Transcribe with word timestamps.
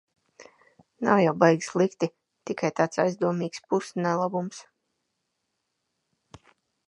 Nav 1.07 1.19
jau 1.23 1.33
baigi 1.43 1.65
slikti, 1.65 2.09
tikai 2.51 2.71
tāds 2.79 3.03
aizdomīgs 3.05 3.63
pus-nelabums. 3.73 4.65